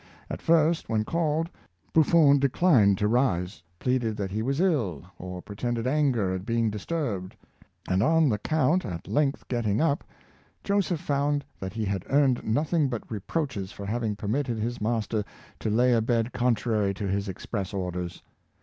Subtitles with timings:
[0.31, 1.47] At first, when called,
[1.93, 7.35] Buffon declined to rise— pleaded that he was ill, or pretended anger at being disturbed;
[7.87, 10.03] and on the Count at length getting up,
[10.63, 15.23] Joseph found that he had earned nothing but reproaches for having permitted his master
[15.59, 18.23] to lay abed contrary to his ex press orders.